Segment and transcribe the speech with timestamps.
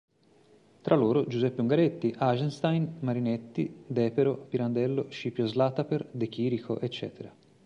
[0.83, 3.69] Tra loro Giuseppe Ungaretti, Ėjzenštejn, Marinetti,
[3.99, 7.27] Depero, Pirandello, Scipio Slataper, De Chirico, ecc.